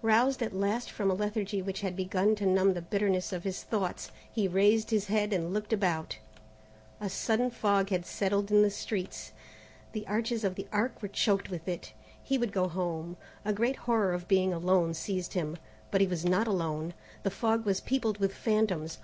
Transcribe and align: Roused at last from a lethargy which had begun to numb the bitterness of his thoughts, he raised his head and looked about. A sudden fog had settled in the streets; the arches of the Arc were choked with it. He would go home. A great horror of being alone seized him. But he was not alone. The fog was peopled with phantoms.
Roused 0.00 0.42
at 0.42 0.54
last 0.54 0.90
from 0.90 1.10
a 1.10 1.14
lethargy 1.14 1.60
which 1.60 1.82
had 1.82 1.94
begun 1.94 2.34
to 2.36 2.46
numb 2.46 2.72
the 2.72 2.80
bitterness 2.80 3.30
of 3.30 3.44
his 3.44 3.62
thoughts, 3.62 4.10
he 4.32 4.48
raised 4.48 4.88
his 4.88 5.08
head 5.08 5.34
and 5.34 5.52
looked 5.52 5.70
about. 5.74 6.16
A 6.98 7.10
sudden 7.10 7.50
fog 7.50 7.90
had 7.90 8.06
settled 8.06 8.50
in 8.50 8.62
the 8.62 8.70
streets; 8.70 9.32
the 9.92 10.06
arches 10.06 10.44
of 10.44 10.54
the 10.54 10.66
Arc 10.72 11.02
were 11.02 11.08
choked 11.08 11.50
with 11.50 11.68
it. 11.68 11.92
He 12.22 12.38
would 12.38 12.52
go 12.54 12.68
home. 12.68 13.18
A 13.44 13.52
great 13.52 13.76
horror 13.84 14.14
of 14.14 14.26
being 14.28 14.54
alone 14.54 14.94
seized 14.94 15.34
him. 15.34 15.58
But 15.90 16.00
he 16.00 16.06
was 16.06 16.24
not 16.24 16.46
alone. 16.48 16.94
The 17.22 17.30
fog 17.30 17.66
was 17.66 17.82
peopled 17.82 18.16
with 18.16 18.32
phantoms. 18.32 18.96